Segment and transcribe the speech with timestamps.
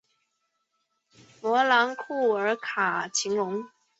[1.13, 3.67] 弗朗库尔卡泰隆。